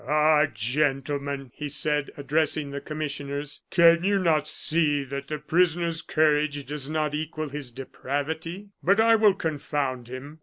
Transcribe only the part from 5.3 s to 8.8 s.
prisoner's courage does not equal his depravity?